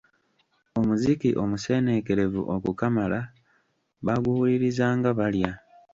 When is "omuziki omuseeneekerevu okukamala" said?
0.79-3.19